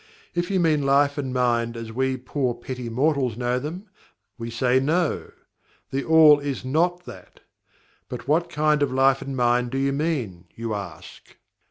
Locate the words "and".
1.19-1.31, 9.21-9.37